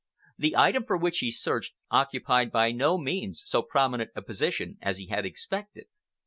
[0.35, 4.97] The item for which he searched occupied by no means so prominent a position as
[4.97, 5.85] he had expected.